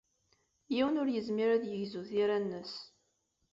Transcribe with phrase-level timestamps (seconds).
[0.73, 2.73] Yiwen ur yezmir ad yegzu tira-nnes.